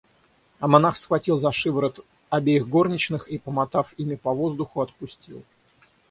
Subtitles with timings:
[0.59, 5.43] А монах схватил за шиворот обеих горничных и, помотав ими по воздуху, отпустил.